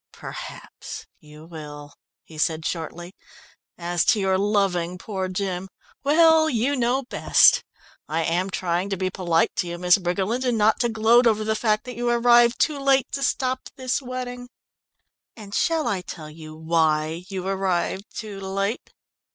[0.13, 1.93] "Perhaps you will,"
[2.23, 3.13] he said shortly.
[3.77, 5.67] "As to your loving poor Jim
[6.03, 7.63] well, you know best.
[8.09, 11.43] I am trying to be polite to you, Miss Briggerland, and not to gloat over
[11.43, 14.49] the fact that you arrived too late to stop this wedding!
[15.37, 18.89] And shall I tell you why you arrived too late?"